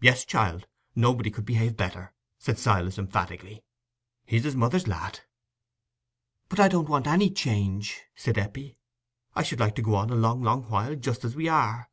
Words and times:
"Yes, 0.00 0.24
child, 0.24 0.66
nobody 0.96 1.30
could 1.30 1.44
behave 1.44 1.76
better," 1.76 2.12
said 2.36 2.58
Silas, 2.58 2.98
emphatically. 2.98 3.62
"He's 4.26 4.42
his 4.42 4.56
mother's 4.56 4.88
lad." 4.88 5.20
"But 6.48 6.58
I 6.58 6.66
don't 6.66 6.88
want 6.88 7.06
any 7.06 7.30
change," 7.30 8.00
said 8.16 8.38
Eppie. 8.38 8.76
"I 9.36 9.44
should 9.44 9.60
like 9.60 9.76
to 9.76 9.82
go 9.82 9.94
on 9.94 10.10
a 10.10 10.16
long, 10.16 10.42
long 10.42 10.64
while, 10.64 10.96
just 10.96 11.24
as 11.24 11.36
we 11.36 11.46
are. 11.46 11.88